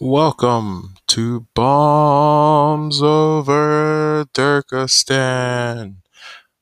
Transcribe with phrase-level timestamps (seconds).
[0.00, 5.96] Welcome to Bombs Over Dirkistan,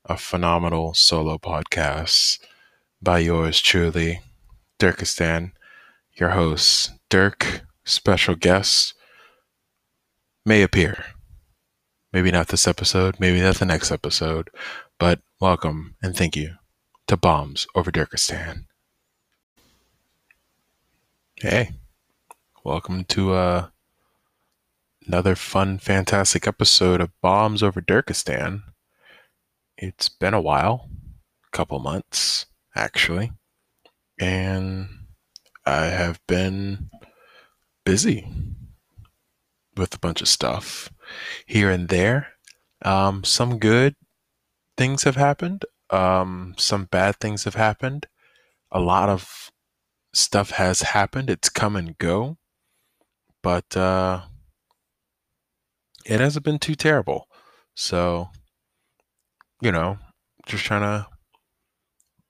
[0.06, 2.38] a phenomenal solo podcast
[3.02, 4.22] by yours truly,
[4.78, 5.52] Dirkistan,
[6.14, 7.60] your host, Dirk.
[7.84, 8.94] Special guest
[10.46, 11.04] may appear.
[12.14, 14.48] Maybe not this episode, maybe not the next episode,
[14.98, 16.54] but welcome and thank you
[17.06, 18.64] to Bombs Over Dirkistan.
[21.34, 21.72] Hey.
[22.66, 23.68] Welcome to uh,
[25.06, 28.64] another fun, fantastic episode of Bombs Over Dirkistan.
[29.78, 30.90] It's been a while,
[31.46, 33.30] a couple months actually,
[34.18, 34.88] and
[35.64, 36.90] I have been
[37.84, 38.26] busy
[39.76, 40.90] with a bunch of stuff
[41.46, 42.32] here and there.
[42.82, 43.94] Um, some good
[44.76, 48.08] things have happened, um, some bad things have happened.
[48.72, 49.52] A lot of
[50.12, 51.30] stuff has happened.
[51.30, 52.38] It's come and go
[53.46, 54.22] but uh,
[56.04, 57.28] it hasn't been too terrible.
[57.76, 58.28] So,
[59.60, 59.98] you know,
[60.46, 61.06] just trying to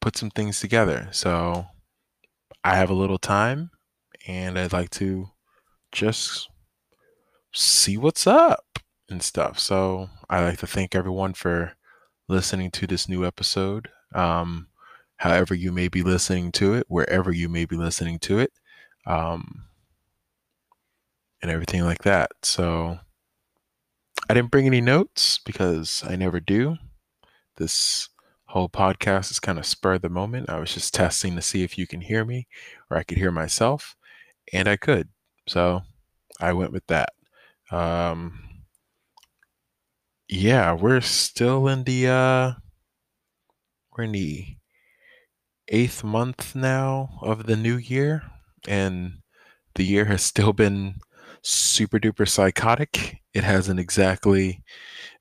[0.02, 1.08] put some things together.
[1.12, 1.64] So,
[2.62, 3.70] I have a little time
[4.26, 5.30] and I'd like to
[5.90, 6.50] just
[7.54, 9.58] see what's up and stuff.
[9.58, 11.72] So, I'd like to thank everyone for
[12.28, 13.88] listening to this new episode.
[14.14, 14.66] Um,
[15.16, 18.52] however, you may be listening to it, wherever you may be listening to it.
[19.06, 19.62] Um,
[21.46, 22.32] and everything like that.
[22.42, 22.98] So
[24.28, 26.76] I didn't bring any notes because I never do.
[27.56, 28.08] This
[28.46, 30.50] whole podcast is kind of spur the moment.
[30.50, 32.48] I was just testing to see if you can hear me
[32.90, 33.94] or I could hear myself,
[34.52, 35.08] and I could.
[35.46, 35.82] So
[36.40, 37.10] I went with that.
[37.70, 38.40] Um,
[40.28, 42.52] yeah, we're still in the uh,
[43.96, 44.56] we're in the
[45.68, 48.24] eighth month now of the new year,
[48.66, 49.18] and
[49.76, 50.96] the year has still been
[51.46, 53.20] super duper psychotic.
[53.32, 54.62] It hasn't exactly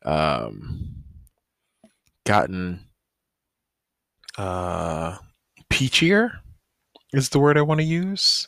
[0.04, 1.04] um,
[2.26, 2.88] gotten
[4.38, 5.18] uh,
[5.72, 6.40] peachier,
[7.14, 8.48] is the word I want to use.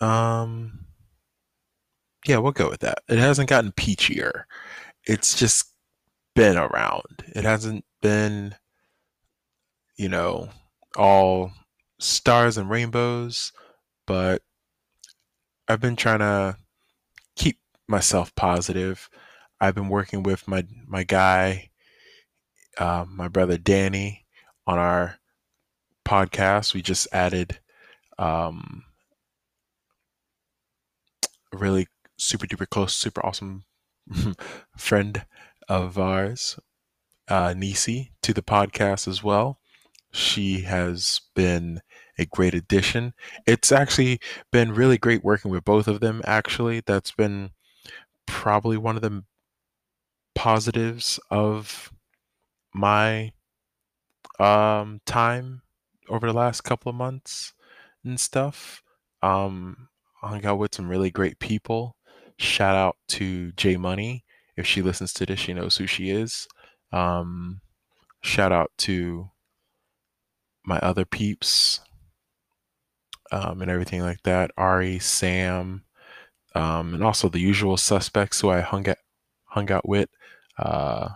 [0.00, 0.86] Um,
[2.26, 3.02] yeah, we'll go with that.
[3.08, 4.44] It hasn't gotten peachier.
[5.04, 5.66] It's just
[6.34, 7.24] been around.
[7.34, 8.54] It hasn't been,
[9.96, 10.48] you know,
[10.96, 11.52] all
[11.98, 13.52] stars and rainbows,
[14.06, 14.42] but
[15.68, 16.56] I've been trying to
[17.90, 19.10] myself positive.
[19.60, 21.70] I've been working with my my guy,
[22.78, 24.26] uh, my brother Danny,
[24.66, 25.18] on our
[26.06, 26.74] podcast.
[26.74, 27.60] We just added
[28.18, 28.84] um,
[31.52, 31.86] a really
[32.18, 33.64] super duper close, super awesome
[34.76, 35.24] friend
[35.68, 36.58] of ours,
[37.28, 39.60] uh, Nisi, to the podcast as well.
[40.12, 41.82] She has been
[42.18, 43.14] a great addition.
[43.46, 44.20] It's actually
[44.52, 46.82] been really great working with both of them, actually.
[46.86, 47.50] That's been
[48.26, 49.24] probably one of the
[50.34, 51.92] positives of
[52.72, 53.32] my
[54.38, 55.62] um, time
[56.08, 57.52] over the last couple of months
[58.04, 58.82] and stuff.
[59.22, 59.88] Um,
[60.22, 61.96] I hung out with some really great people.
[62.38, 64.24] Shout out to J Money.
[64.56, 66.48] If she listens to this, she knows who she is.
[66.92, 67.60] Um,
[68.22, 69.30] shout out to
[70.64, 71.80] my other peeps
[73.32, 74.50] um, and everything like that.
[74.56, 75.84] Ari, Sam,
[76.54, 78.98] um, and also the usual suspects who I hung out
[79.44, 80.08] hung out with,
[80.58, 81.10] uh,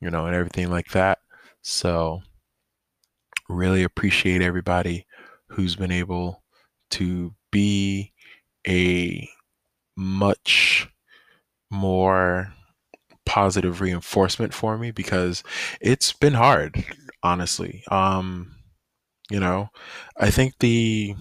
[0.00, 1.18] you know, and everything like that.
[1.62, 2.22] So
[3.48, 5.06] really appreciate everybody
[5.48, 6.42] who's been able
[6.90, 8.12] to be
[8.66, 9.28] a
[9.96, 10.88] much
[11.70, 12.52] more
[13.26, 15.42] positive reinforcement for me because
[15.80, 16.84] it's been hard
[17.22, 18.56] honestly um
[19.30, 19.68] you know
[20.18, 21.14] i think the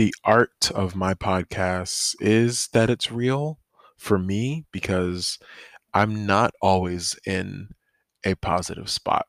[0.00, 3.58] the art of my podcast is that it's real
[3.98, 5.38] for me because
[5.92, 7.68] I'm not always in
[8.24, 9.26] a positive spot,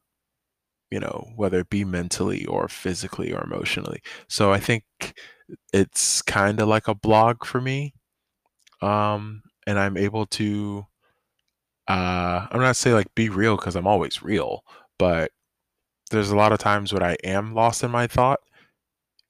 [0.90, 4.02] you know, whether it be mentally or physically or emotionally.
[4.30, 4.86] So I think
[5.74, 7.94] it's kind of like a blog for me.
[8.82, 10.86] Um, and I'm able to,
[11.90, 14.64] uh, I'm not say like be real because I'm always real,
[14.98, 15.32] but
[16.12, 18.40] there's a lot of times when I am lost in my thought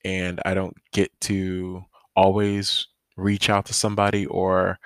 [0.03, 2.87] and I don't get to always
[3.17, 4.79] reach out to somebody or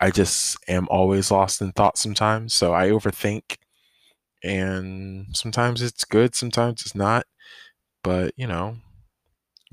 [0.00, 2.54] I just am always lost in thought sometimes.
[2.54, 3.56] So I overthink
[4.42, 7.26] and sometimes it's good, sometimes it's not.
[8.02, 8.76] But, you know,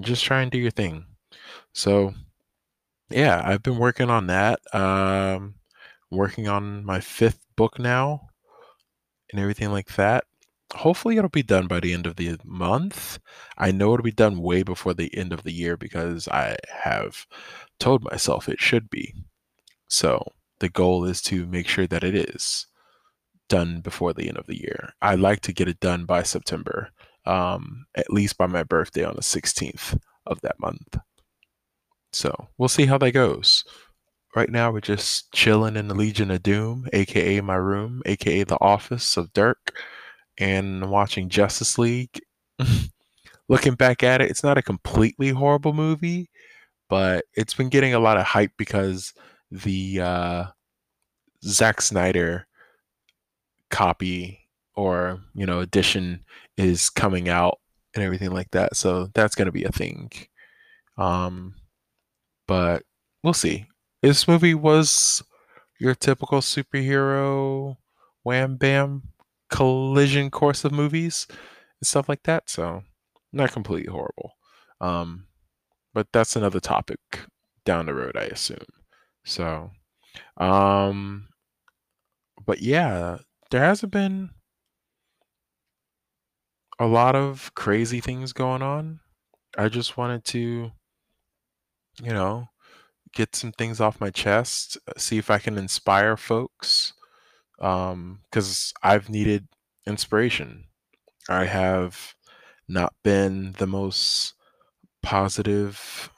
[0.01, 1.05] just try and do your thing.
[1.73, 2.13] So
[3.09, 4.59] yeah, I've been working on that.
[4.73, 5.55] Um
[6.11, 8.29] working on my fifth book now
[9.31, 10.23] and everything like that
[10.73, 13.19] hopefully it'll be done by the end of the month.
[13.57, 17.25] I know it'll be done way before the end of the year because I have
[17.79, 19.13] told myself it should be.
[19.87, 22.67] So the goal is to make sure that it is
[23.47, 24.93] done before the end of the year.
[25.01, 26.89] I like to get it done by September,
[27.25, 30.97] um, at least by my birthday on the 16th of that month.
[32.11, 33.63] So we'll see how that goes.
[34.35, 38.59] Right now, we're just chilling in the Legion of Doom, aka my room, aka the
[38.61, 39.73] office of Dirk,
[40.37, 42.21] and watching Justice League.
[43.49, 46.29] Looking back at it, it's not a completely horrible movie,
[46.89, 49.13] but it's been getting a lot of hype because
[49.51, 50.43] the uh,
[51.43, 52.45] Zack Snyder
[53.69, 56.23] copy or you know edition
[56.55, 57.59] is coming out
[57.95, 58.75] and everything like that.
[58.75, 60.11] So that's going to be a thing.
[60.97, 61.55] Um,
[62.47, 62.83] but
[63.23, 63.67] we'll see.
[64.01, 65.23] This movie was
[65.79, 67.77] your typical superhero
[68.23, 69.03] wham bam
[69.49, 72.49] collision course of movies and stuff like that.
[72.49, 72.83] So
[73.33, 74.33] not completely horrible.
[74.81, 75.27] Um,
[75.93, 76.99] but that's another topic
[77.65, 78.65] down the road, I assume.
[79.25, 79.71] So,
[80.37, 81.27] um,
[82.45, 83.17] but yeah,
[83.51, 84.29] there hasn't been
[86.79, 88.99] a lot of crazy things going on.
[89.57, 90.71] I just wanted to,
[92.01, 92.49] you know,
[93.13, 96.93] get some things off my chest, see if I can inspire folks.
[97.59, 99.47] Um, because I've needed
[99.85, 100.65] inspiration.
[101.29, 102.15] I have
[102.67, 104.33] not been the most
[105.01, 106.11] positive,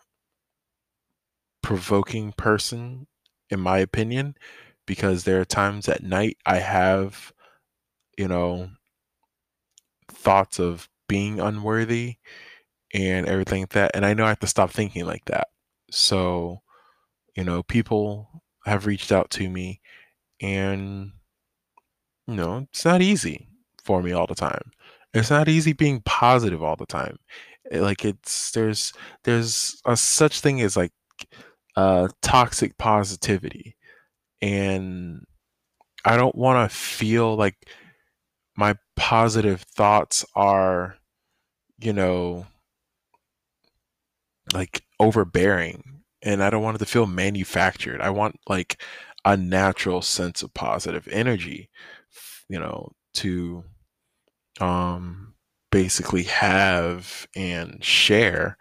[1.62, 3.08] provoking person,
[3.50, 4.36] in my opinion,
[4.86, 7.32] because there are times at night I have,
[8.18, 8.70] you know,
[10.12, 12.18] thoughts of being unworthy
[12.94, 13.92] and everything like that.
[13.94, 15.48] And I know I have to stop thinking like that.
[15.92, 16.62] So,
[17.36, 19.82] you know, people have reached out to me
[20.42, 21.14] and,
[22.30, 23.48] you know, it's not easy
[23.84, 24.72] for me all the time.
[25.14, 27.18] It's not easy being positive all the time.
[27.72, 28.94] Eh, like it's there's
[29.24, 30.92] there's a such thing as like
[31.76, 33.76] uh toxic positivity
[34.42, 35.24] and
[36.06, 37.56] I don't want to feel like
[38.56, 40.98] my positive thoughts are
[41.80, 42.46] you know
[44.54, 48.02] like overbearing and I don't want it to feel manufactured.
[48.02, 48.82] I want like
[49.26, 51.70] a natural sense of positive energy,
[52.50, 53.64] you know, to
[54.60, 55.34] um
[55.72, 58.58] basically have and share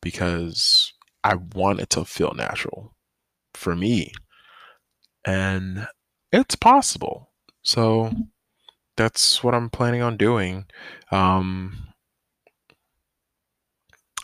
[0.00, 0.92] because
[1.24, 2.94] I want it to feel natural
[3.54, 4.12] for me.
[5.24, 5.86] And
[6.32, 7.30] it's possible.
[7.62, 8.10] So
[8.96, 10.66] that's what I'm planning on doing.
[11.12, 11.94] Um,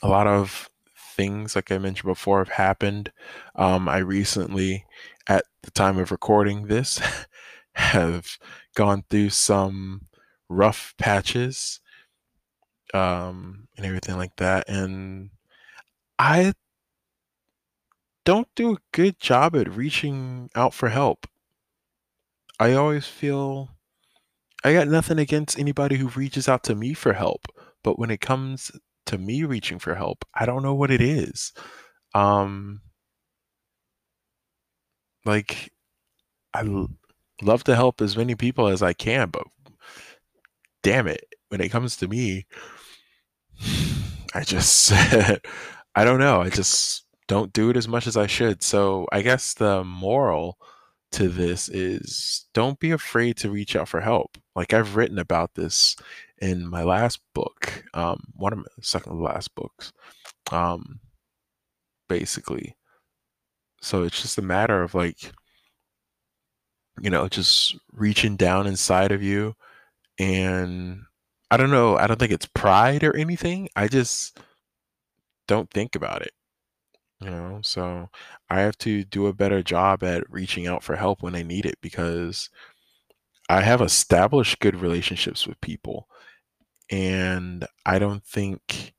[0.02, 0.68] a lot of
[1.16, 3.12] things, like I mentioned before, have happened.
[3.56, 4.84] Um, I recently,
[5.26, 7.00] at the time of recording this,
[7.78, 8.38] have
[8.74, 10.02] gone through some
[10.48, 11.80] rough patches
[12.94, 14.68] um, and everything like that.
[14.68, 15.30] And
[16.18, 16.52] I
[18.24, 21.26] don't do a good job at reaching out for help.
[22.60, 23.70] I always feel
[24.64, 27.46] I got nothing against anybody who reaches out to me for help,
[27.84, 28.72] but when it comes
[29.06, 31.52] to me reaching for help, I don't know what it is.
[32.14, 32.80] Um
[35.24, 35.72] like
[36.54, 36.62] I
[37.42, 39.44] love to help as many people as I can, but
[40.82, 42.46] damn it, when it comes to me,
[44.34, 44.92] I just
[45.94, 46.42] I don't know.
[46.42, 48.62] I just don't do it as much as I should.
[48.62, 50.58] So I guess the moral
[51.12, 54.36] to this is don't be afraid to reach out for help.
[54.54, 55.96] Like I've written about this
[56.40, 59.92] in my last book, um, one of my second to last books,
[60.52, 61.00] um,
[62.08, 62.76] basically.
[63.80, 65.32] So it's just a matter of like,
[67.02, 69.54] you know, just reaching down inside of you
[70.18, 71.02] and
[71.50, 73.68] I don't know, I don't think it's pride or anything.
[73.76, 74.38] I just
[75.46, 76.32] don't think about it.
[77.20, 78.10] You know, so
[78.50, 81.66] I have to do a better job at reaching out for help when I need
[81.66, 82.48] it because
[83.48, 86.08] I have established good relationships with people.
[86.90, 88.94] And I don't think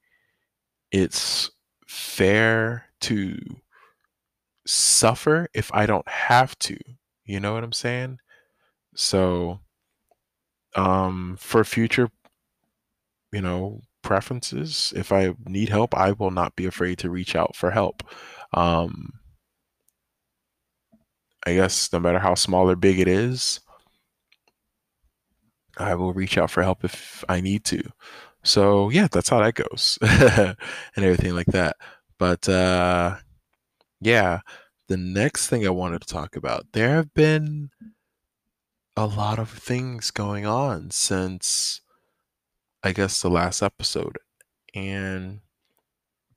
[0.91, 1.51] it's
[1.88, 3.38] fair to
[4.65, 6.77] suffer if I don't have to.
[7.29, 8.17] You know what I'm saying?
[8.95, 9.59] So,
[10.75, 12.09] um, for future,
[13.31, 17.55] you know, preferences, if I need help, I will not be afraid to reach out
[17.55, 18.01] for help.
[18.51, 19.13] Um,
[21.45, 23.59] I guess no matter how small or big it is,
[25.77, 27.83] I will reach out for help if I need to.
[28.43, 30.55] So yeah, that's how that goes and
[30.95, 31.75] everything like that.
[32.17, 33.17] But uh,
[34.01, 34.39] yeah,
[34.89, 37.72] the next thing I wanted to talk about, there have been
[38.96, 41.81] a lot of things going on since
[42.84, 44.17] I guess the last episode.
[44.75, 45.41] And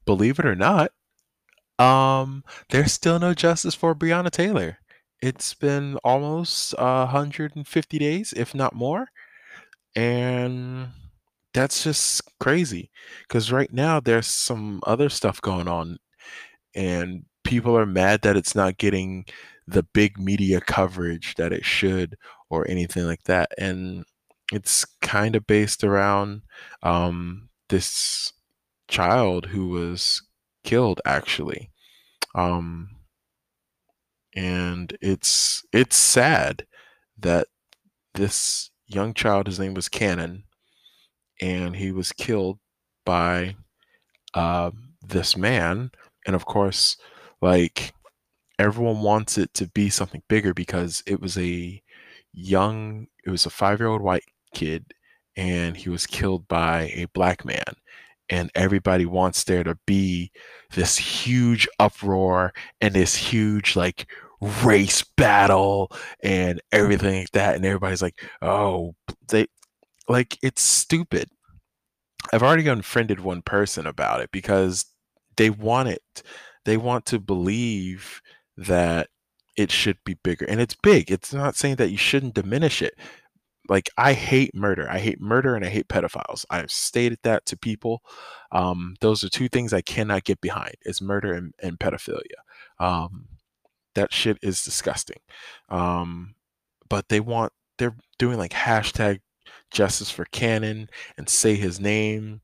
[0.05, 0.91] believe it or not,
[1.79, 4.79] Um, there's still no justice for Breonna Taylor.
[5.23, 9.09] It's been almost uh, 150 days, if not more.
[9.97, 10.89] And
[11.55, 12.91] that's just crazy
[13.29, 15.99] because right now there's some other stuff going on,
[16.75, 19.27] and people are mad that it's not getting
[19.67, 22.17] the big media coverage that it should
[22.49, 23.51] or anything like that.
[23.59, 24.07] And
[24.51, 26.41] it's kind of based around
[26.83, 28.33] um, this
[28.89, 30.23] child who was
[30.65, 31.71] killed, actually.
[32.35, 32.97] Um,
[34.35, 36.67] and it's it's sad
[37.19, 37.49] that
[38.15, 40.45] this young child, his name was Cannon,
[41.39, 42.59] and he was killed
[43.05, 43.57] by
[44.33, 44.71] uh,
[45.07, 45.91] this man.
[46.27, 46.97] And of course,
[47.43, 47.93] like
[48.59, 51.83] everyone wants it to be something bigger because it was a
[52.33, 54.95] young, it was a five year old white kid,
[55.37, 57.65] and he was killed by a black man.
[58.31, 60.33] And everybody wants there to be
[60.75, 64.07] this huge uproar and this huge, like,
[64.65, 65.91] race battle
[66.23, 67.57] and everything like that.
[67.57, 68.95] And everybody's like, oh,
[69.29, 69.47] they,
[70.09, 71.29] like, it's stupid.
[72.33, 74.87] I've already unfriended one person about it because
[75.37, 76.23] they want it.
[76.65, 78.21] They want to believe
[78.57, 79.09] that
[79.57, 80.47] it should be bigger.
[80.47, 81.11] And it's big.
[81.11, 82.95] It's not saying that you shouldn't diminish it.
[83.69, 84.89] Like I hate murder.
[84.91, 86.45] I hate murder and I hate pedophiles.
[86.51, 88.03] I've stated that to people.
[88.51, 92.41] Um, those are two things I cannot get behind is murder and, and pedophilia.
[92.81, 93.29] Um,
[93.95, 95.21] that shit is disgusting.
[95.69, 96.35] Um,
[96.89, 99.21] but they want they're doing like hashtag
[99.71, 102.41] justice for Cannon and say his name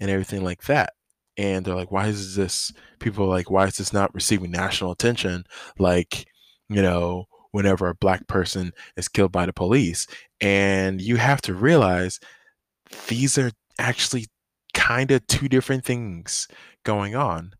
[0.00, 0.94] and everything like that.
[1.36, 2.72] And they're like, why is this?
[2.98, 5.44] People like, why is this not receiving national attention?
[5.78, 6.26] Like,
[6.68, 10.06] you know, whenever a black person is killed by the police.
[10.40, 12.18] And you have to realize
[13.08, 14.26] these are actually
[14.74, 16.48] kind of two different things
[16.84, 17.52] going on.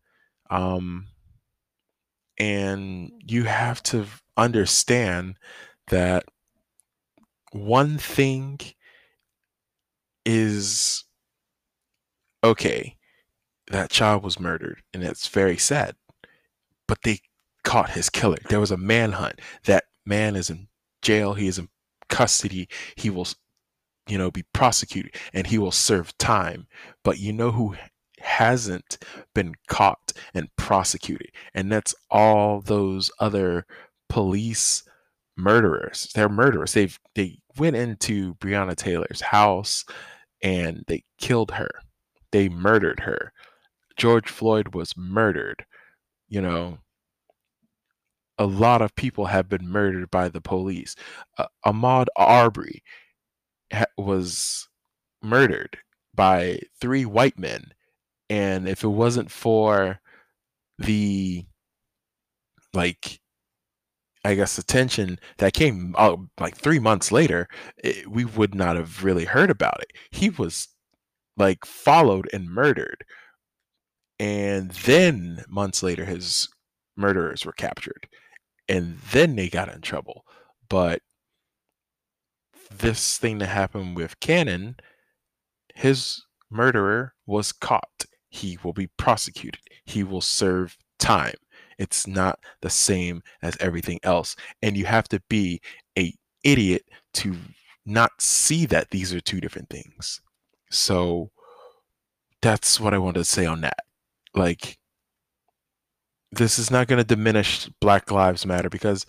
[0.49, 1.07] Um,
[2.37, 4.05] and you have to
[4.37, 5.37] understand
[5.87, 6.25] that
[7.51, 8.59] one thing
[10.25, 11.03] is
[12.43, 12.97] okay,
[13.71, 15.95] that child was murdered, and it's very sad.
[16.87, 17.19] But they
[17.63, 18.37] caught his killer.
[18.49, 19.39] There was a manhunt.
[19.65, 20.67] That man is in
[21.01, 21.33] jail.
[21.33, 21.69] He is in
[22.09, 22.67] custody.
[22.95, 23.27] He will,
[24.07, 26.67] you know, be prosecuted and he will serve time.
[27.03, 27.75] But you know who
[28.19, 28.97] hasn't
[29.33, 31.31] been caught and prosecuted?
[31.53, 33.65] And that's all those other
[34.09, 34.83] police
[35.37, 36.09] murderers.
[36.13, 36.73] They're murderers.
[36.73, 39.85] They've they went into Breonna Taylor's house
[40.41, 41.69] and they killed her.
[42.31, 43.31] They murdered her.
[43.97, 45.65] George Floyd was murdered.
[46.27, 46.79] You know,
[48.37, 50.95] a lot of people have been murdered by the police.
[51.37, 52.83] Uh, Ahmaud Arbery
[53.71, 54.67] ha- was
[55.21, 55.77] murdered
[56.13, 57.73] by three white men.
[58.29, 59.99] And if it wasn't for
[60.79, 61.45] the,
[62.73, 63.19] like,
[64.25, 67.47] I guess, attention that came uh, like three months later,
[67.77, 69.91] it, we would not have really heard about it.
[70.11, 70.69] He was
[71.37, 73.03] like followed and murdered.
[74.19, 76.47] And then months later, his
[76.95, 78.07] murderers were captured.
[78.69, 80.25] And then they got in trouble.
[80.69, 81.01] But
[82.71, 84.75] this thing that happened with Cannon,
[85.75, 88.05] his murderer was caught.
[88.29, 89.61] He will be prosecuted.
[89.85, 91.35] He will serve time.
[91.77, 94.35] It's not the same as everything else.
[94.61, 95.61] And you have to be
[95.97, 96.83] a idiot
[97.15, 97.35] to
[97.85, 100.21] not see that these are two different things.
[100.71, 101.31] So
[102.41, 103.79] that's what I wanted to say on that.
[104.35, 104.77] Like
[106.31, 109.05] this is not going to diminish Black Lives Matter because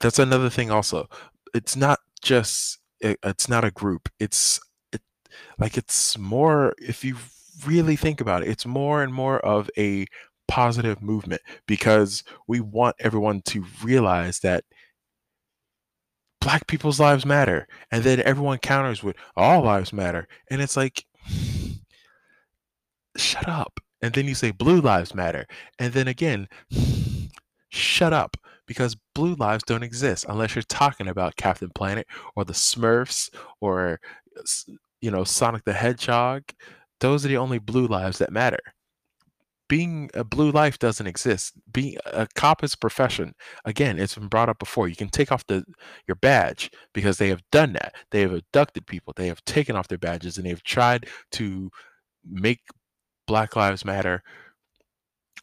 [0.00, 1.08] that's another thing also.
[1.54, 4.08] It's not just it, it's not a group.
[4.20, 4.60] It's
[4.92, 5.00] it,
[5.58, 7.16] like it's more if you
[7.66, 10.06] really think about it, it's more and more of a
[10.48, 14.64] positive movement because we want everyone to realize that
[16.40, 21.04] black people's lives matter and then everyone counters with all lives matter and it's like
[23.16, 25.46] shut up and then you say blue lives matter
[25.78, 26.48] and then again
[27.68, 28.36] shut up
[28.66, 34.00] because blue lives don't exist unless you're talking about captain planet or the smurfs or
[35.00, 36.42] you know sonic the hedgehog
[37.00, 38.60] those are the only blue lives that matter
[39.68, 41.52] being a blue life doesn't exist.
[41.72, 43.34] Being a cop is a profession.
[43.64, 44.88] Again, it's been brought up before.
[44.88, 45.64] You can take off the
[46.06, 47.94] your badge because they have done that.
[48.10, 49.12] They have abducted people.
[49.16, 51.70] They have taken off their badges and they've tried to
[52.24, 52.60] make
[53.26, 54.22] Black Lives Matter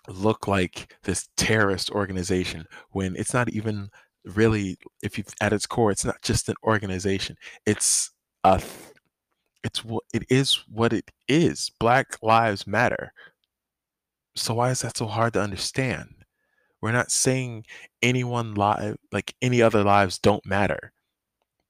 [0.08, 3.90] look like this terrorist organization when it's not even
[4.26, 7.36] really if you at its core it's not just an organization
[7.66, 8.12] it's
[8.44, 8.62] a
[9.64, 13.14] it's what it is what it is black lives matter
[14.36, 16.26] so why is that so hard to understand?
[16.82, 17.66] We're not saying
[18.02, 20.92] anyone live like any other lives don't matter.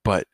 [0.03, 0.27] But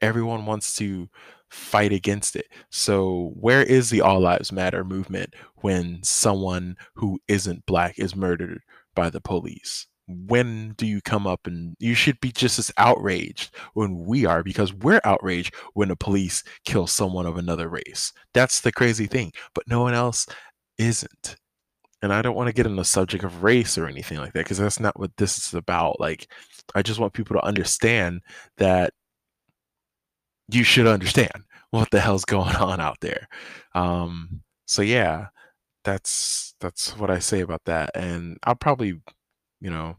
[0.00, 1.08] everyone wants to
[1.54, 2.46] fight against it.
[2.70, 8.60] So, where is the All Lives Matter movement when someone who isn't black is murdered
[8.94, 9.86] by the police?
[10.06, 14.42] When do you come up and you should be just as outraged when we are
[14.42, 18.12] because we're outraged when the police kill someone of another race.
[18.34, 20.26] That's the crazy thing, but no one else
[20.76, 21.36] isn't.
[22.02, 24.40] And I don't want to get in the subject of race or anything like that
[24.40, 26.00] because that's not what this is about.
[26.00, 26.28] Like,
[26.74, 28.20] I just want people to understand
[28.58, 28.92] that
[30.48, 33.28] you should understand what the hell's going on out there.
[33.74, 35.28] Um, so yeah,
[35.84, 39.00] that's that's what I say about that, and I'll probably,
[39.60, 39.96] you know,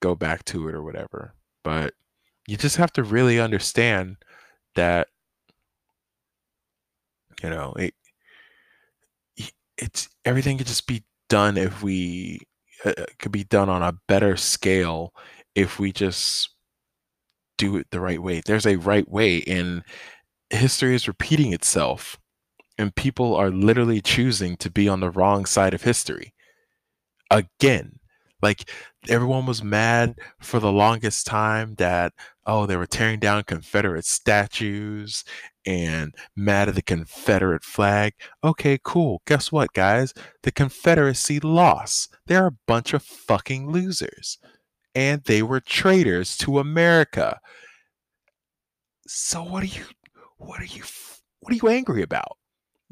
[0.00, 1.34] go back to it or whatever.
[1.64, 1.94] But
[2.46, 4.16] you just have to really understand
[4.74, 5.08] that,
[7.42, 7.94] you know, it
[9.76, 12.40] it's everything could just be done if we
[12.84, 15.12] uh, could be done on a better scale
[15.54, 16.50] if we just
[17.58, 18.40] do it the right way.
[18.44, 19.82] There's a right way, and
[20.50, 22.18] history is repeating itself,
[22.78, 26.32] and people are literally choosing to be on the wrong side of history
[27.30, 27.98] again.
[28.40, 28.70] Like
[29.08, 32.12] everyone was mad for the longest time that
[32.46, 35.24] oh they were tearing down Confederate statues
[35.66, 38.14] and mad at the Confederate flag.
[38.44, 39.22] Okay, cool.
[39.26, 40.14] Guess what, guys?
[40.44, 42.14] The Confederacy lost.
[42.26, 44.38] They're a bunch of fucking losers
[44.98, 47.38] and they were traitors to America.
[49.06, 49.84] So what are you
[50.38, 50.82] what are you
[51.38, 52.36] what are you angry about?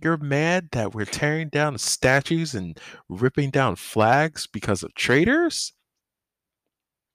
[0.00, 5.72] You're mad that we're tearing down statues and ripping down flags because of traitors?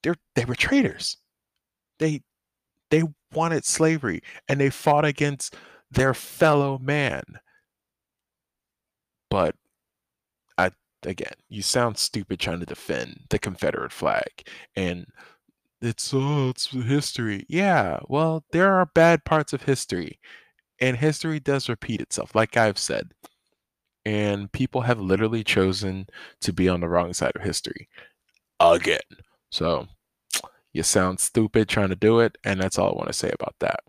[0.03, 1.15] They're they were traitors.
[1.99, 2.23] They
[2.89, 4.19] they wanted slavery
[4.49, 5.55] and they fought against
[5.89, 7.23] their fellow man.
[9.29, 9.55] But
[11.05, 14.29] again, you sound stupid trying to defend the Confederate flag
[14.75, 15.05] and
[15.81, 17.45] it's oh it's history.
[17.49, 20.19] Yeah, well, there are bad parts of history
[20.81, 23.11] and history does repeat itself like I've said.
[24.05, 26.07] And people have literally chosen
[26.41, 27.87] to be on the wrong side of history
[28.59, 29.01] again.
[29.51, 29.87] So,
[30.73, 33.55] you sound stupid trying to do it and that's all I want to say about
[33.59, 33.81] that.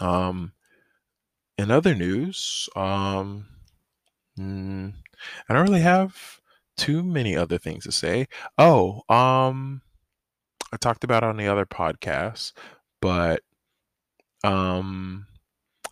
[0.00, 0.52] Um
[1.58, 3.46] in other news, um
[4.38, 4.92] mm,
[5.48, 6.40] I don't really have
[6.76, 8.26] too many other things to say.
[8.58, 9.82] Oh, um,
[10.72, 12.52] I talked about on the other podcast,
[13.00, 13.42] but
[14.42, 15.26] um,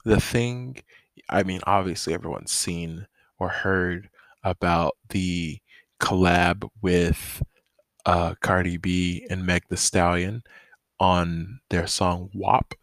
[0.05, 0.83] the thing,
[1.29, 3.07] I mean, obviously everyone's seen
[3.39, 4.09] or heard
[4.45, 5.59] about the
[6.01, 7.43] collab with
[8.05, 10.43] uh, Cardi B and Meg The Stallion
[10.99, 12.75] on their song WAP.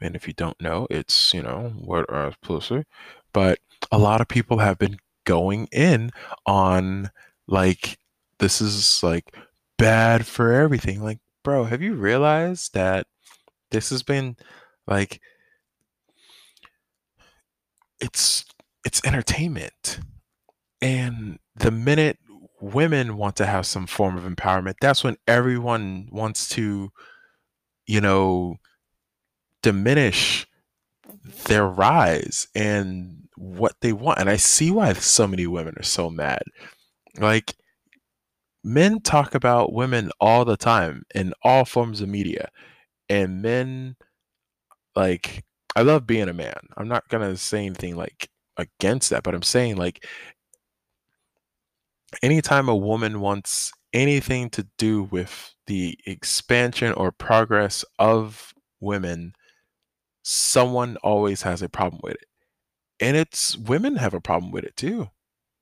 [0.00, 2.84] And if you don't know, it's, you know, what are closer.
[3.32, 6.10] But a lot of people have been going in
[6.46, 7.10] on
[7.46, 7.98] like
[8.38, 9.34] this is like
[9.76, 11.02] bad for everything.
[11.02, 13.06] Like, bro, have you realized that
[13.70, 14.36] this has been
[14.86, 15.20] like
[18.00, 18.44] it's
[18.84, 20.00] it's entertainment.
[20.80, 22.18] And the minute
[22.60, 26.90] women want to have some form of empowerment, that's when everyone wants to,
[27.86, 28.56] you know,
[29.62, 30.46] diminish
[31.46, 34.18] their rise and what they want.
[34.18, 36.42] And I see why so many women are so mad.
[37.18, 37.54] Like,
[38.64, 42.48] men talk about women all the time in all forms of media.
[43.08, 43.96] And men,
[44.94, 45.44] like,
[45.76, 46.56] I love being a man.
[46.76, 50.04] I'm not going to say anything like against that, but I'm saying, like,
[52.22, 59.32] anytime a woman wants anything to do with the expansion or progress of women,
[60.22, 62.26] someone always has a problem with it
[63.00, 65.10] and it's women have a problem with it too,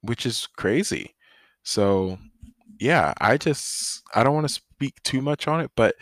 [0.03, 1.15] which is crazy.
[1.65, 2.19] So,
[2.81, 5.97] yeah, I just I don't want to speak too much on it, but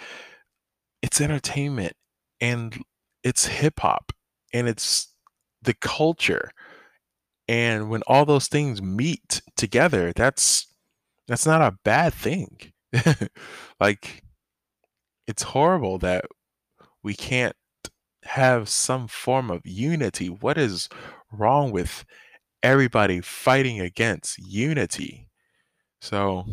[1.02, 1.94] it's entertainment
[2.40, 2.82] and
[3.22, 4.12] it's hip hop
[4.52, 5.08] and it's
[5.62, 6.50] the culture.
[7.48, 10.66] And when all those things meet together, that's
[11.28, 12.72] that's not a bad thing.
[13.80, 14.22] like
[15.26, 16.24] it's horrible that
[17.02, 17.56] we can't
[18.24, 20.28] have some form of unity.
[20.28, 20.88] What is
[21.32, 22.04] wrong with
[22.62, 25.28] everybody fighting against unity?
[26.00, 26.46] So,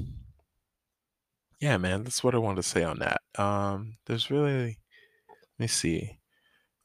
[1.60, 3.22] yeah, man, that's what I want to say on that.
[3.38, 4.80] Um, there's really,
[5.28, 6.20] let me see.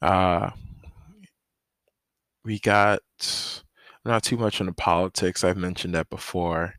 [0.02, 0.50] Uh,
[2.44, 3.00] we got
[4.04, 5.44] not too much into politics.
[5.44, 6.74] I've mentioned that before.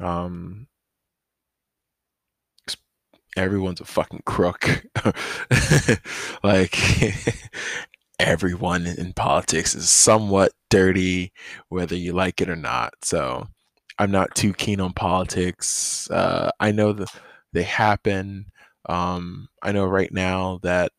[0.00, 0.68] Um,
[3.36, 4.84] everyone's a fucking crook.
[6.42, 6.76] like
[8.18, 11.32] everyone in politics is somewhat dirty,
[11.68, 12.94] whether you like it or not.
[13.02, 13.46] So
[13.98, 16.10] I'm not too keen on politics.
[16.10, 17.08] Uh, I know that
[17.52, 18.46] they happen.
[18.88, 20.92] Um, I know right now that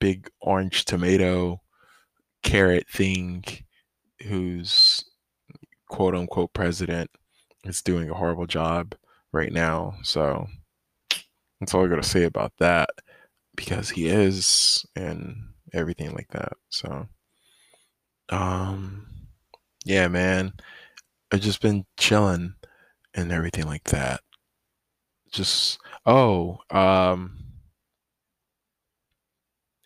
[0.00, 1.60] big orange tomato
[2.42, 3.44] carrot thing,
[4.22, 5.04] who's
[5.88, 7.10] quote unquote president,
[7.64, 8.94] is doing a horrible job
[9.32, 9.94] right now.
[10.02, 10.46] So
[11.60, 12.90] that's all I got to say about that
[13.56, 15.36] because he is and
[15.74, 16.52] everything like that.
[16.70, 17.08] So,
[18.30, 19.06] um,
[19.84, 20.52] yeah, man,
[21.32, 22.54] I've just been chilling
[23.14, 24.20] and everything like that.
[25.32, 27.38] Just, oh, um,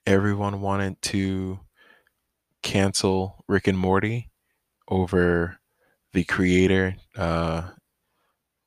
[0.07, 1.61] everyone wanted to
[2.63, 4.31] cancel Rick and Morty
[4.89, 5.59] over
[6.13, 7.63] the creator, uh,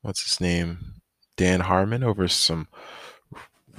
[0.01, 1.01] what's his name?
[1.37, 2.67] Dan Harmon over some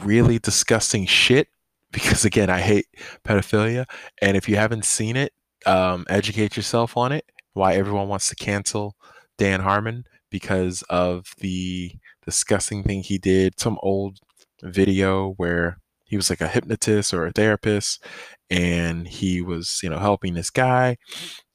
[0.03, 1.49] really disgusting shit
[1.93, 2.87] because again i hate
[3.25, 3.85] pedophilia
[4.21, 5.33] and if you haven't seen it
[5.65, 7.25] um, educate yourself on it
[7.55, 8.97] why everyone wants to cancel
[9.39, 11.93] dan harmon because of the
[12.25, 14.19] disgusting thing he did some old
[14.63, 18.05] video where he was like a hypnotist or a therapist
[18.51, 20.97] and he was you know helping this guy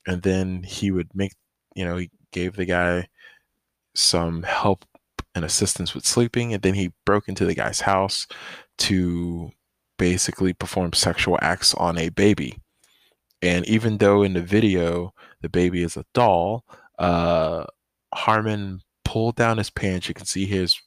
[0.08, 1.34] and then he would make
[1.76, 3.08] you know he gave the guy
[3.96, 4.86] some help
[5.36, 8.28] and assistance with sleeping and then he broke into the guy's house
[8.78, 9.52] to
[9.98, 12.58] basically perform sexual acts on a baby.
[13.42, 16.64] And even though in the video the baby is a doll
[17.00, 17.66] uh
[18.14, 20.08] harmon pulled down his pants.
[20.08, 20.80] You can see his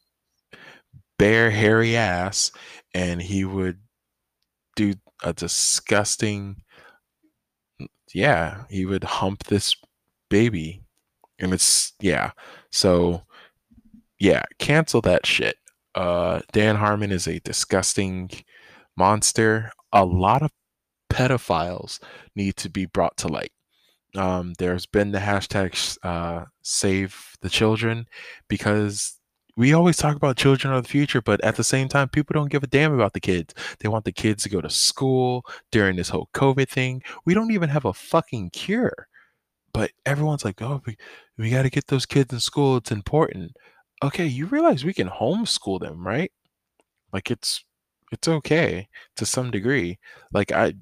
[1.18, 2.51] bare hairy ass
[2.94, 3.79] and he would
[4.77, 6.57] do a disgusting
[8.14, 9.77] yeah he would hump this
[10.29, 10.83] baby.
[11.38, 12.33] And it's yeah.
[12.73, 13.23] So
[14.18, 15.57] yeah cancel that shit.
[15.94, 18.31] Uh dan harmon is a disgusting
[19.00, 20.50] monster a lot of
[21.10, 21.98] pedophiles
[22.36, 23.52] need to be brought to light
[24.16, 28.06] um there's been the hashtag uh save the children
[28.48, 29.20] because
[29.56, 32.50] we always talk about children of the future, but at the same time, people don't
[32.50, 33.52] give a damn about the kids.
[33.78, 37.02] They want the kids to go to school during this whole COVID thing.
[37.26, 39.06] We don't even have a fucking cure.
[39.74, 40.96] But everyone's like, oh, we,
[41.36, 42.78] we got to get those kids in school.
[42.78, 43.52] It's important.
[44.02, 46.32] Okay, you realize we can homeschool them, right?
[47.12, 47.62] Like it's
[48.11, 49.99] it's okay to some degree.
[50.33, 50.75] Like I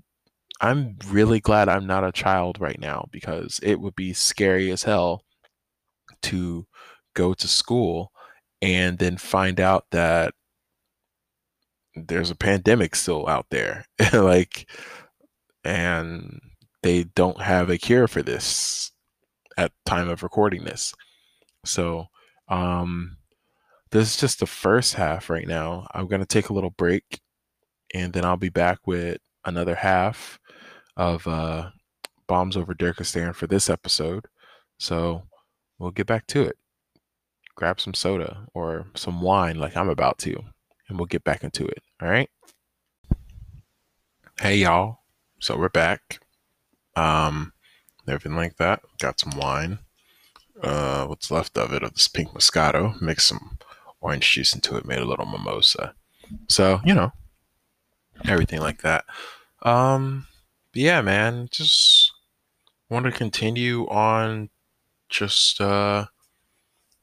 [0.61, 4.83] I'm really glad I'm not a child right now because it would be scary as
[4.83, 5.25] hell
[6.23, 6.67] to
[7.15, 8.13] go to school
[8.61, 10.35] and then find out that
[11.95, 14.69] there's a pandemic still out there like
[15.65, 16.41] and
[16.83, 18.93] they don't have a cure for this
[19.57, 20.95] at time of recording this
[21.65, 22.07] so
[22.49, 23.17] um
[23.91, 27.21] this is just the first half right now i'm going to take a little break
[27.95, 30.39] and then i'll be back with another half
[30.97, 31.71] of uh
[32.27, 34.27] bombs over Dirkistan for this episode
[34.79, 35.23] so
[35.79, 36.57] we'll get back to it
[37.59, 40.45] grab some soda or some wine like I'm about to,
[40.89, 41.83] and we'll get back into it.
[42.01, 42.31] All right.
[44.41, 45.01] Hey y'all.
[45.41, 46.21] So we're back.
[46.95, 47.53] Um
[48.07, 48.81] everything like that.
[49.01, 49.81] Got some wine.
[50.63, 53.01] Uh what's left of it of this pink moscato.
[53.03, 53.59] Mix some
[54.01, 55.95] orange juice into it, made a little mimosa.
[56.49, 57.13] So, you know,
[58.25, 59.05] everything like that.
[59.63, 60.27] Um
[60.75, 62.13] yeah, man, just
[62.89, 64.51] want to continue on
[65.09, 66.07] just uh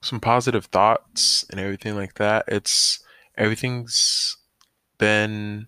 [0.02, 2.46] some positive thoughts and everything like that.
[2.48, 3.04] It's
[3.38, 4.38] everything's
[4.98, 5.68] been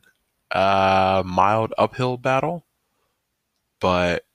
[0.52, 2.66] a mild uphill battle,
[3.80, 4.26] but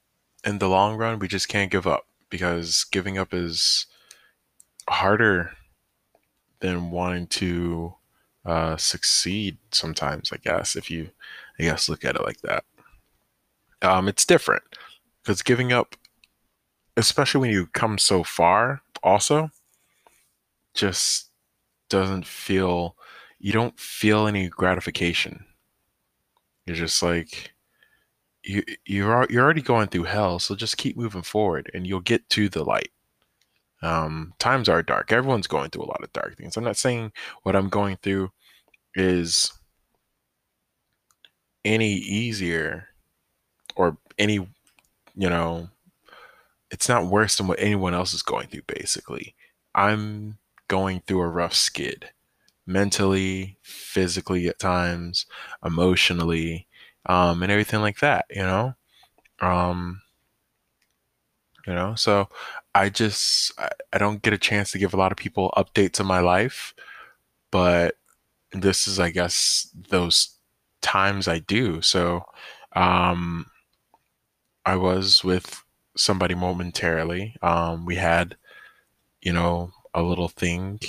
[0.44, 3.86] in the long run, we just can't give up because giving up is
[4.88, 5.52] harder
[6.62, 7.94] than wanting to
[8.46, 11.10] uh, succeed sometimes, I guess, if you,
[11.58, 12.64] I guess, look at it like that.
[13.82, 14.62] Um, it's different
[15.22, 15.96] because giving up,
[16.96, 19.50] especially when you come so far, also,
[20.72, 21.30] just
[21.90, 22.96] doesn't feel
[23.40, 25.44] you don't feel any gratification.
[26.64, 27.52] You're just like
[28.44, 32.28] you you're you're already going through hell, so just keep moving forward and you'll get
[32.30, 32.92] to the light.
[33.82, 35.12] Um, times are dark.
[35.12, 36.56] Everyone's going through a lot of dark things.
[36.56, 38.30] I'm not saying what I'm going through
[38.94, 39.52] is
[41.64, 42.88] any easier
[43.76, 44.34] or any
[45.14, 45.68] you know
[46.70, 49.34] it's not worse than what anyone else is going through basically
[49.74, 52.10] i'm going through a rough skid
[52.66, 55.26] mentally, physically at times,
[55.64, 56.66] emotionally,
[57.06, 58.74] um, and everything like that, you know?
[59.40, 60.02] Um,
[61.66, 62.28] you know, so
[62.74, 63.52] I just,
[63.92, 66.74] I, don't get a chance to give a lot of people updates of my life,
[67.50, 67.96] but
[68.52, 70.36] this is, I guess, those
[70.80, 71.82] times I do.
[71.82, 72.24] So,
[72.72, 73.46] um,
[74.64, 75.62] I was with
[75.96, 77.36] somebody momentarily.
[77.42, 78.36] Um, we had
[79.22, 80.80] you know, a little thing.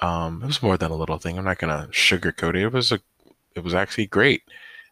[0.00, 1.38] Um, it was more than a little thing.
[1.38, 2.62] I'm not gonna sugarcoat it.
[2.62, 3.00] It was a,
[3.56, 4.42] it was actually great.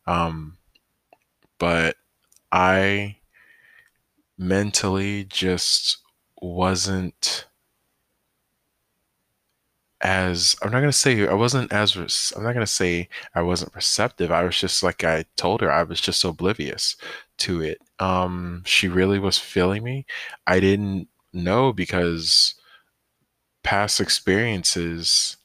[0.07, 0.57] Um,
[1.59, 1.97] but
[2.51, 3.19] I
[4.39, 5.99] mentally just
[6.41, 7.47] wasn't
[10.03, 14.31] as I'm not gonna say I wasn't as I'm not gonna say I wasn't receptive.
[14.31, 16.97] I was just like I told her I was just oblivious
[17.39, 17.79] to it.
[17.99, 20.05] Um, she really was feeling me.
[20.47, 22.55] I didn't know because
[23.63, 25.37] past experiences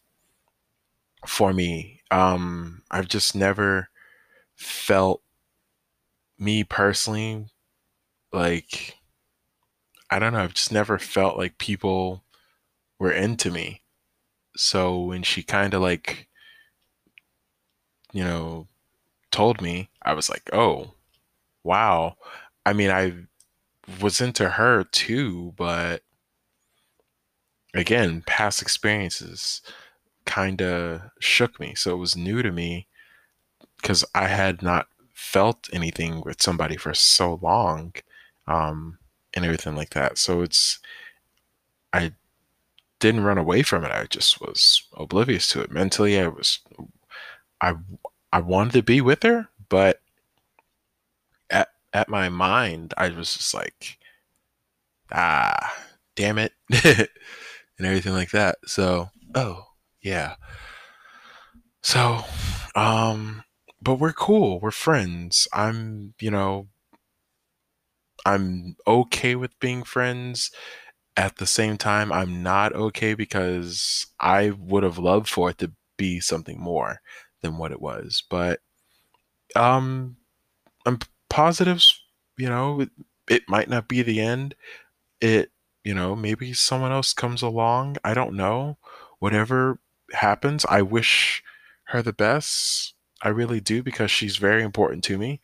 [1.28, 3.90] for me, um, I've just never
[4.56, 5.22] felt
[6.38, 7.48] me personally
[8.34, 8.96] like
[10.10, 10.44] I don't know.
[10.44, 12.24] I've just never felt like people
[13.00, 13.82] were into me.
[14.58, 16.28] So when she kind of like
[18.14, 18.68] you know
[19.32, 20.94] told me i was like oh
[21.64, 22.18] wow.
[22.66, 23.14] I mean i
[24.02, 26.04] was into her too but
[27.74, 29.62] again past experiences
[30.26, 31.74] kind of shook me.
[31.76, 32.88] So it was new to me
[33.78, 37.94] because i had not felt anything with somebody for so long
[38.52, 38.98] um
[39.34, 40.80] and everything like that so it's
[41.94, 42.12] i
[43.02, 43.92] didn't run away from it.
[43.92, 45.72] I just was oblivious to it.
[45.72, 46.60] Mentally, I was
[47.60, 47.74] I
[48.32, 50.00] I wanted to be with her, but
[51.50, 53.98] at at my mind, I was just like,
[55.12, 55.76] ah,
[56.16, 56.54] damn it,
[56.86, 57.08] and
[57.80, 58.58] everything like that.
[58.66, 59.66] So, oh
[60.02, 60.36] yeah.
[61.82, 62.24] So,
[62.76, 63.44] um,
[63.82, 64.60] but we're cool.
[64.60, 65.48] We're friends.
[65.52, 66.68] I'm, you know,
[68.26, 70.52] I'm okay with being friends
[71.18, 75.72] at the same time, I'm not okay because I would have loved for it to
[75.98, 77.02] be something more
[77.42, 78.24] than what it was.
[78.30, 78.62] But
[79.56, 80.18] um,
[80.86, 82.00] I'm positives.
[82.38, 82.90] You know, it,
[83.30, 84.56] it might not be the end.
[85.22, 85.52] It,
[85.84, 87.98] you know, maybe someone else comes along.
[88.04, 88.78] I don't know.
[89.20, 89.80] Whatever
[90.14, 91.44] happens, I wish
[91.86, 92.94] her the best.
[93.22, 95.42] I really do because she's very important to me.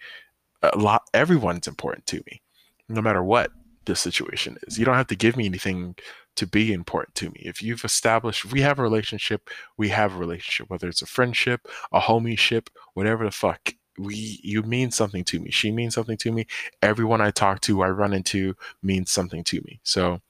[0.63, 2.41] A lot, everyone's important to me,
[2.89, 3.51] no matter what
[3.85, 4.77] the situation is.
[4.77, 5.95] You don't have to give me anything
[6.35, 7.41] to be important to me.
[7.43, 11.67] If you've established, we have a relationship, we have a relationship, whether it's a friendship,
[11.91, 13.73] a homieship, whatever the fuck.
[13.97, 15.49] We, you mean something to me.
[15.49, 16.45] She means something to me.
[16.83, 19.79] Everyone I talk to, I run into, means something to me.
[19.81, 20.21] So,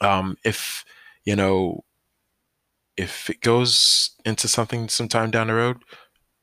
[0.00, 0.84] um, if
[1.24, 1.84] you know,
[2.96, 5.78] if it goes into something sometime down the road,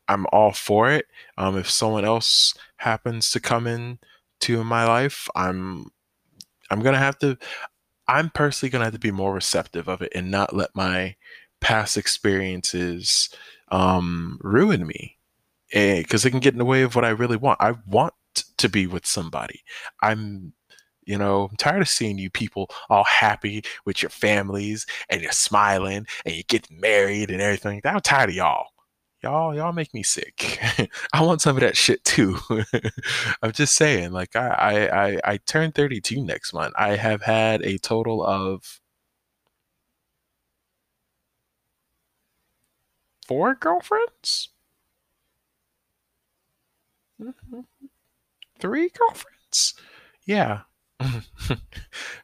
[0.10, 1.06] I'm all for it.
[1.38, 4.00] Um, if someone else happens to come in
[4.42, 5.88] to in my life, I'm
[6.72, 7.38] I'm gonna have to.
[8.08, 11.16] I'm personally gonna have to be more receptive of it and not let my
[11.62, 13.30] past experiences
[13.72, 15.18] um, ruin me,
[15.72, 17.62] because eh, it can get in the way of what I really want.
[17.62, 18.14] I want
[18.58, 19.62] to be with somebody.
[20.02, 20.54] I'm
[21.06, 25.32] you know, I'm tired of seeing you people all happy with your families and you're
[25.32, 27.82] smiling and you get married and everything.
[27.86, 28.68] I'm tired of y'all
[29.24, 30.60] y'all y'all make me sick.
[31.14, 32.38] I want some of that shit too.
[33.42, 36.74] I'm just saying, like I, I I turn 32 next month.
[36.78, 38.80] I have had a total of
[43.28, 44.50] four girlfriends.
[47.22, 47.62] Mm-hmm.
[48.60, 49.74] Three girlfriends.
[50.26, 50.62] Yeah.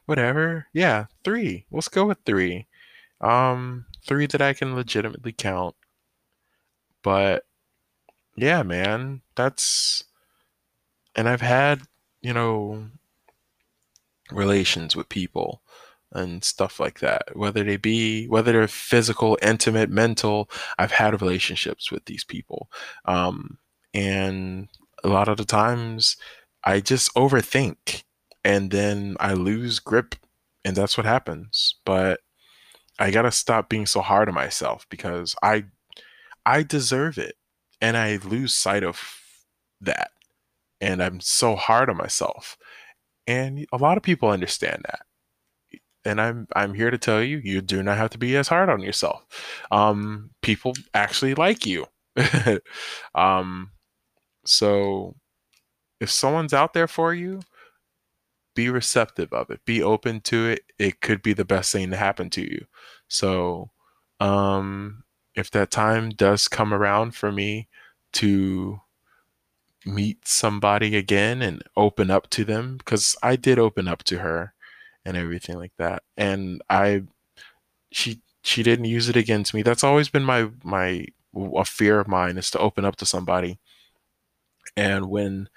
[0.06, 0.66] Whatever.
[0.72, 1.66] Yeah, three.
[1.70, 2.66] Let's go with three.
[3.20, 5.76] Um, three that I can legitimately count.
[7.04, 7.44] But
[8.36, 10.04] yeah, man, that's
[11.16, 11.82] and I've had,
[12.22, 12.86] you know,
[14.30, 15.62] relations with people
[16.12, 17.22] and stuff like that.
[17.36, 22.70] Whether they be whether they're physical, intimate, mental, I've had relationships with these people.
[23.04, 23.58] Um,
[23.92, 24.68] and
[25.02, 26.16] a lot of the times
[26.64, 28.04] I just overthink
[28.44, 30.14] and then I lose grip
[30.64, 31.76] and that's what happens.
[31.84, 32.20] But
[32.98, 35.66] I got to stop being so hard on myself because I
[36.46, 37.36] I deserve it.
[37.80, 39.00] And I lose sight of
[39.80, 40.10] that.
[40.80, 42.56] And I'm so hard on myself.
[43.26, 45.00] And a lot of people understand that.
[46.04, 48.68] And I'm I'm here to tell you, you do not have to be as hard
[48.68, 49.24] on yourself.
[49.70, 51.86] Um, people actually like you.
[53.14, 53.70] um,
[54.46, 55.16] so
[56.00, 57.40] if someone's out there for you,
[58.54, 59.64] be receptive of it.
[59.64, 60.60] Be open to it.
[60.78, 62.66] It could be the best thing to happen to you.
[63.08, 63.70] So
[64.20, 65.03] um
[65.34, 67.68] if that time does come around for me
[68.14, 68.80] to
[69.86, 74.54] meet somebody again and open up to them because I did open up to her
[75.04, 77.02] and everything like that and I
[77.92, 79.62] she she didn't use it against me.
[79.62, 83.58] That's always been my my a fear of mine is to open up to somebody
[84.76, 85.48] and when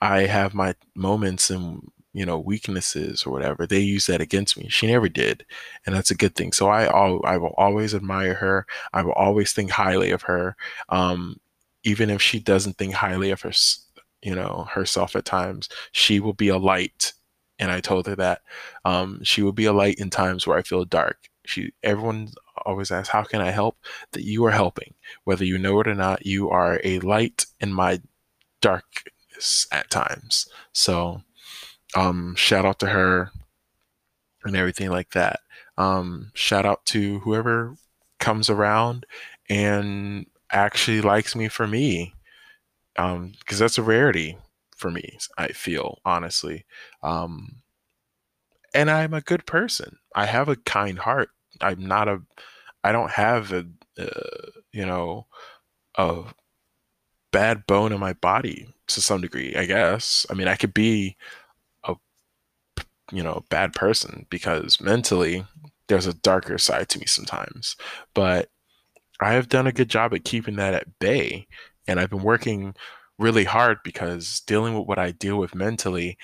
[0.00, 4.66] I have my moments and you know weaknesses or whatever they use that against me
[4.70, 5.44] she never did
[5.84, 9.12] and that's a good thing so i all i will always admire her i will
[9.12, 10.56] always think highly of her
[10.88, 11.38] um,
[11.84, 13.52] even if she doesn't think highly of her
[14.22, 17.12] you know herself at times she will be a light
[17.58, 18.40] and i told her that
[18.86, 22.28] um, she will be a light in times where i feel dark she everyone
[22.64, 23.76] always asks how can i help?
[24.12, 27.74] That you are helping whether you know it or not you are a light in
[27.74, 28.00] my
[28.62, 31.20] darkness at times so
[31.94, 33.30] um, shout out to her
[34.44, 35.40] and everything like that.
[35.76, 37.76] Um, shout out to whoever
[38.18, 39.06] comes around
[39.48, 42.14] and actually likes me for me,
[42.96, 44.38] Um, because um, that's a rarity
[44.76, 45.18] for me.
[45.38, 46.66] I feel honestly,
[47.02, 47.62] um,
[48.74, 49.98] and I'm a good person.
[50.14, 51.30] I have a kind heart.
[51.60, 52.22] I'm not a.
[52.84, 53.66] I don't have a,
[53.98, 55.26] uh, you know,
[55.96, 56.24] a
[57.32, 59.54] bad bone in my body to some degree.
[59.56, 60.26] I guess.
[60.30, 61.16] I mean, I could be
[63.12, 65.44] you know, bad person because mentally
[65.88, 67.76] there's a darker side to me sometimes.
[68.14, 68.48] But
[69.20, 71.46] I have done a good job at keeping that at bay.
[71.86, 72.74] And I've been working
[73.18, 76.18] really hard because dealing with what I deal with mentally,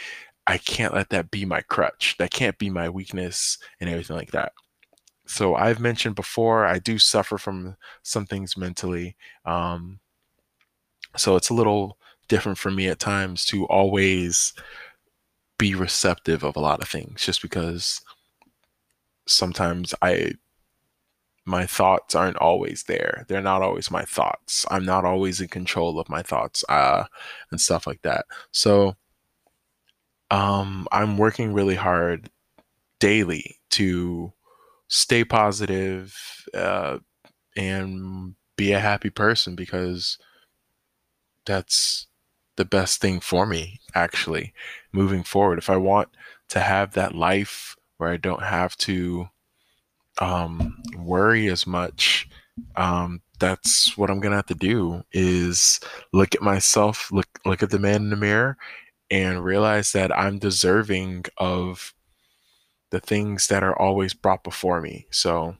[0.47, 2.17] I can't let that be my crutch.
[2.19, 4.53] That can't be my weakness and everything like that.
[5.27, 9.17] So I've mentioned before, I do suffer from some things mentally.
[9.45, 10.01] Um,
[11.17, 11.97] so it's a little
[12.29, 14.53] different for me at times to always
[15.59, 18.01] be receptive of a lot of things just because
[19.27, 20.33] sometimes I
[21.45, 23.25] my thoughts aren't always there.
[23.29, 24.65] They're not always my thoughts.
[24.71, 27.05] I'm not always in control of my thoughts uh,
[27.51, 28.27] and stuff like that.
[28.53, 28.97] So
[30.31, 32.31] um, I'm working really hard
[33.01, 34.33] daily to
[34.89, 36.17] stay positive,
[36.55, 36.99] uh,
[37.57, 40.19] and be a happy person because
[41.45, 42.07] that's
[42.57, 44.53] the best thing for me actually
[44.93, 45.59] moving forward.
[45.59, 46.09] If i want
[46.49, 49.29] to have that life where i don't have to
[50.19, 52.29] um, worry as much
[52.77, 55.81] um, that's what i'm gonna have to do is
[56.13, 58.57] look at myself look look at the man in the mirror
[59.11, 61.95] and realize that i'm deserving of
[62.91, 65.07] the things that are always brought before me.
[65.11, 65.57] So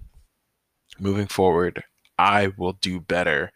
[0.99, 1.83] moving forward
[2.19, 3.51] i will do better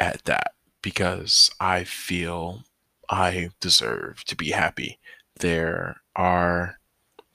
[0.00, 0.52] at that
[0.86, 2.62] because I feel
[3.10, 5.00] I deserve to be happy.
[5.40, 6.78] There are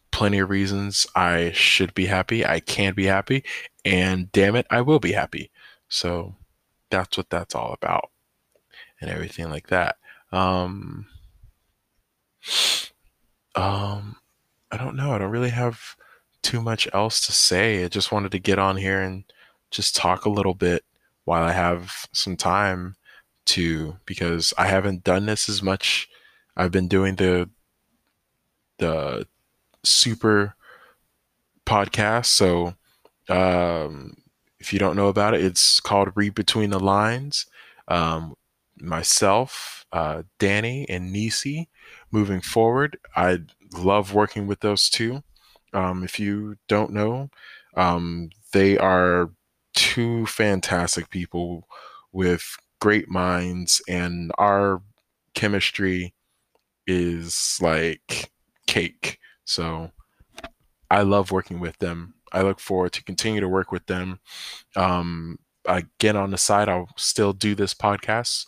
[0.10, 2.46] plenty of reasons I should be happy.
[2.46, 3.44] I can be happy.
[3.84, 5.52] And damn it, I will be happy.
[5.90, 6.34] So
[6.92, 8.10] that's what that's all about
[9.02, 9.98] and everything like that.
[10.32, 11.08] Um,
[13.56, 14.16] um,
[14.72, 15.12] I don't know.
[15.12, 15.98] I don't really have
[16.42, 17.84] too much else to say.
[17.84, 19.26] I just wanted to get on here and
[19.72, 20.86] just talk a little bit
[21.26, 22.96] while I have some time
[23.52, 26.10] to because I haven't done this as much.
[26.56, 27.50] I've been doing the
[28.80, 29.28] the
[29.84, 30.56] super
[31.66, 32.26] podcast.
[32.28, 32.76] So
[33.30, 34.16] um,
[34.60, 37.46] if you don't know about it, it's called Read Between the Lines.
[37.88, 38.36] Um,
[38.80, 41.70] myself, uh, Danny, and Nisi.
[42.12, 43.40] Moving forward, I
[43.78, 45.24] love working with those two.
[45.74, 47.30] Um, if you don't know,
[47.76, 49.30] um, they are
[49.74, 51.68] two fantastic people
[52.12, 54.82] with great minds and our
[55.34, 56.14] chemistry
[56.88, 58.32] is like
[58.68, 59.20] cake.
[59.46, 59.92] So
[60.90, 62.16] I love working with them.
[62.34, 64.20] I look forward to continue to work with them.
[64.76, 68.46] Um, again, on the side, I'll still do this podcast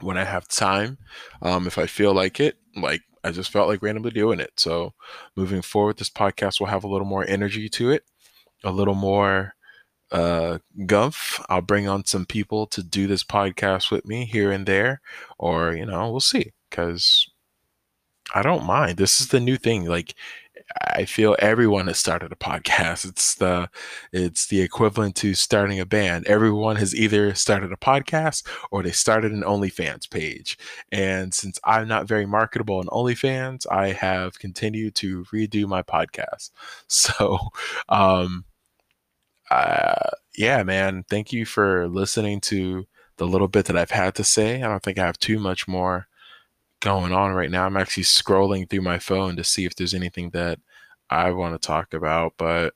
[0.00, 0.98] when I have time.
[1.42, 4.52] Um, if I feel like it, like I just felt like randomly doing it.
[4.56, 4.94] So
[5.34, 8.04] moving forward, this podcast will have a little more energy to it,
[8.62, 9.55] a little more
[10.12, 11.44] uh, Gumph.
[11.48, 15.00] I'll bring on some people to do this podcast with me here and there,
[15.38, 16.52] or you know, we'll see.
[16.70, 17.28] Because
[18.34, 18.98] I don't mind.
[18.98, 19.86] This is the new thing.
[19.86, 20.14] Like
[20.94, 23.06] I feel everyone has started a podcast.
[23.16, 23.70] It's the
[24.12, 26.26] it's the equivalent to starting a band.
[26.26, 30.58] Everyone has either started a podcast or they started an OnlyFans page.
[30.90, 36.50] And since I'm not very marketable on OnlyFans, I have continued to redo my podcast.
[36.88, 37.38] So
[37.88, 38.44] um
[39.50, 42.86] uh, yeah, man, thank you for listening to
[43.16, 44.62] the little bit that I've had to say.
[44.62, 46.08] I don't think I have too much more
[46.80, 47.64] going on right now.
[47.64, 50.58] I'm actually scrolling through my phone to see if there's anything that
[51.08, 52.74] I want to talk about, but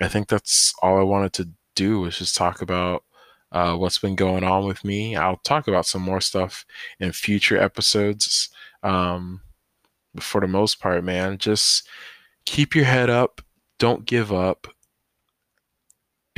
[0.00, 3.04] I think that's all I wanted to do was just talk about
[3.50, 5.16] uh, what's been going on with me.
[5.16, 6.64] I'll talk about some more stuff
[7.00, 8.50] in future episodes.
[8.82, 9.40] Um,
[10.20, 11.88] for the most part, man, just
[12.44, 13.40] keep your head up.
[13.78, 14.68] Don't give up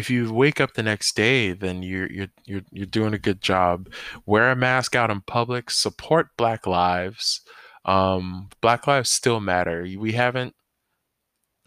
[0.01, 3.43] if you wake up the next day, then you're you're you're you're doing a good
[3.43, 3.91] job.
[4.25, 5.71] Wear a mask out in public.
[5.71, 7.43] Support Black lives.
[7.85, 9.87] Um, Black lives still matter.
[9.99, 10.55] We haven't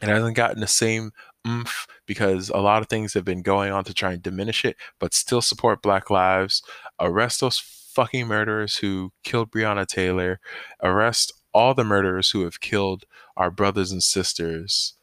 [0.01, 1.11] it hasn't gotten the same
[1.47, 4.77] oomph because a lot of things have been going on to try and diminish it,
[4.99, 6.63] but still support Black lives.
[6.99, 10.39] Arrest those fucking murderers who killed Breonna Taylor.
[10.81, 13.05] Arrest all the murderers who have killed
[13.37, 14.95] our brothers and sisters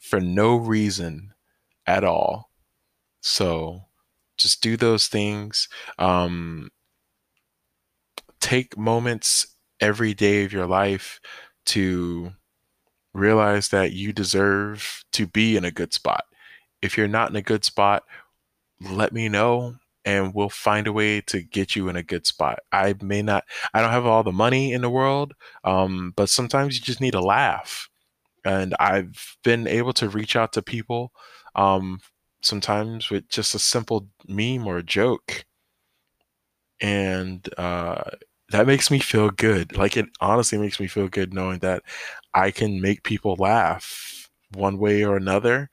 [0.00, 1.33] for no reason
[1.86, 2.50] at all.
[3.20, 3.82] So
[4.36, 5.68] just do those things.
[5.98, 6.70] Um,
[8.40, 9.46] take moments
[9.80, 11.20] every day of your life
[11.66, 12.32] to
[13.12, 16.24] realize that you deserve to be in a good spot.
[16.82, 18.04] If you're not in a good spot,
[18.80, 22.58] let me know and we'll find a way to get you in a good spot.
[22.72, 25.32] I may not, I don't have all the money in the world,
[25.64, 27.88] um, but sometimes you just need a laugh.
[28.44, 31.12] And I've been able to reach out to people
[31.54, 32.00] um,
[32.42, 35.44] sometimes with just a simple meme or a joke.
[36.80, 38.02] And uh,
[38.50, 39.76] that makes me feel good.
[39.76, 41.82] Like it honestly makes me feel good knowing that
[42.34, 45.70] I can make people laugh one way or another.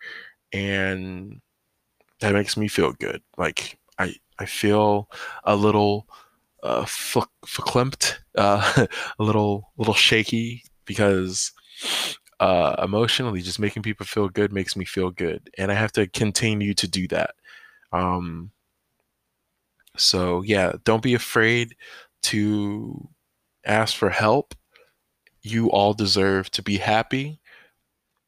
[0.54, 1.42] And
[2.22, 3.22] that makes me feel good.
[3.38, 5.10] Like I, I feel
[5.44, 6.08] a little
[6.64, 6.86] uh,
[8.38, 8.88] uh,
[9.20, 11.52] a little, little shaky because
[12.42, 16.08] uh, emotionally, just making people feel good makes me feel good, and I have to
[16.08, 17.36] continue to do that.
[17.94, 18.52] Um,
[19.96, 21.76] so yeah, don't be afraid
[22.24, 23.10] to
[23.66, 24.56] ask for help.
[25.44, 27.40] You all deserve to be happy,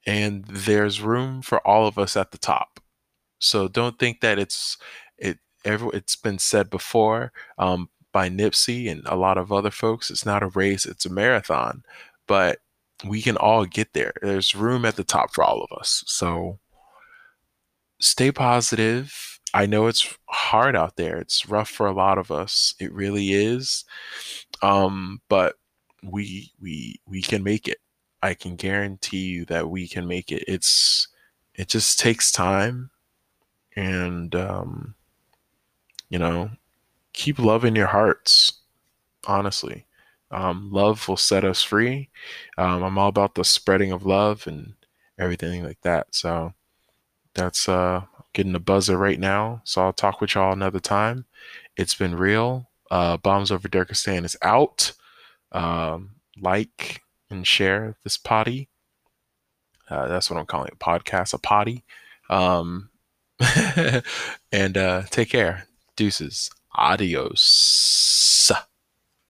[0.06, 2.80] and there's room for all of us at the top.
[3.40, 4.78] So don't think that it's
[5.18, 5.40] it.
[5.66, 10.12] Every, it's been said before um, by Nipsey and a lot of other folks.
[10.12, 11.84] It's not a race; it's a marathon.
[12.28, 12.60] But
[13.06, 14.14] we can all get there.
[14.22, 16.04] There's room at the top for all of us.
[16.08, 16.60] So
[18.00, 19.40] stay positive.
[19.54, 21.18] I know it's hard out there.
[21.20, 22.76] It's rough for a lot of us.
[22.80, 23.86] It really is.
[24.62, 25.56] Um, but
[26.02, 27.80] we we we can make it.
[28.22, 30.44] I can guarantee you that we can make it.
[30.48, 31.08] It's
[31.56, 32.90] it just takes time
[33.76, 34.96] and um
[36.10, 36.52] you know,
[37.14, 38.62] keep loving your hearts,
[39.26, 39.88] honestly.
[40.34, 42.10] Um, love will set us free.
[42.58, 44.74] Um, I'm all about the spreading of love and
[45.20, 46.08] everything like that.
[46.16, 46.54] So
[47.36, 48.04] that's uh,
[48.34, 49.62] getting a buzzer right now.
[49.64, 51.26] So I'll talk with y'all another time.
[51.78, 52.70] It's been real.
[52.92, 54.94] Uh, Bombs over Dirkistan is out.
[55.52, 56.12] Um,
[56.42, 58.70] like and share this potty.
[59.90, 60.80] Uh, that's what I'm calling it.
[60.80, 61.84] Podcast, a potty.
[62.30, 62.90] Um,
[64.52, 65.68] and uh, take care.
[65.96, 66.50] Deuces.
[66.76, 68.52] Adios.